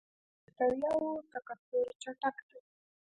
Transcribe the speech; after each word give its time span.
د 0.03 0.03
بکټریاوو 0.49 1.11
تکثر 1.31 1.85
چټک 2.01 2.35
دی. 2.47 2.59